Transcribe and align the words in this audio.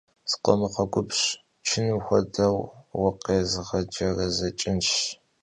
Skhomğegubj, 0.31 1.19
çınım 1.65 1.99
xuedeu 2.05 2.55
vukhêzğecerezeç'ınş! 2.99 4.89